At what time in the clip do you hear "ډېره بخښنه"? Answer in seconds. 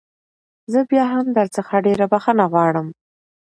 1.85-2.45